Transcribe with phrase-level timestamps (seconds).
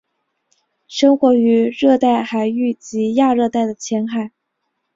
[0.87, 4.31] 生活于热带海域及亚热带的浅海。